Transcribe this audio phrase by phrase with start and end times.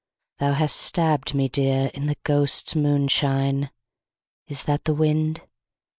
[0.39, 1.91] Thou hast stabbed me dear.
[1.93, 3.69] In the ghosts' moonshine.
[4.47, 5.43] Is that the wind